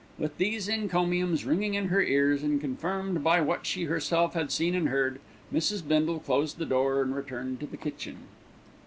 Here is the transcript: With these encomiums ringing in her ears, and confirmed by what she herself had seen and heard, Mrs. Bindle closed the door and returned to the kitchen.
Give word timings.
With 0.17 0.39
these 0.39 0.67
encomiums 0.67 1.45
ringing 1.45 1.75
in 1.75 1.89
her 1.89 2.01
ears, 2.01 2.41
and 2.41 2.59
confirmed 2.59 3.23
by 3.23 3.39
what 3.39 3.67
she 3.67 3.83
herself 3.83 4.33
had 4.33 4.51
seen 4.51 4.73
and 4.73 4.89
heard, 4.89 5.21
Mrs. 5.53 5.87
Bindle 5.87 6.19
closed 6.19 6.57
the 6.57 6.65
door 6.65 7.03
and 7.03 7.15
returned 7.15 7.59
to 7.59 7.67
the 7.67 7.77
kitchen. 7.77 8.17